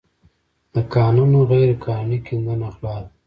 [0.73, 3.09] د کانونو غیرقانوني کیندنه غلا ده.